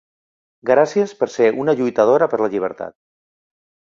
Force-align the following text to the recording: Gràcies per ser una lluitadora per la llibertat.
Gràcies 0.69 1.13
per 1.19 1.27
ser 1.33 1.49
una 1.65 1.77
lluitadora 1.81 2.29
per 2.33 2.39
la 2.45 2.51
llibertat. 2.55 2.97